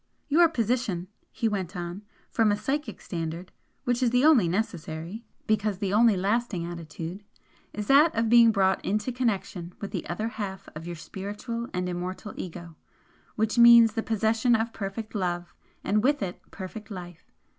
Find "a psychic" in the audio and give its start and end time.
2.51-2.99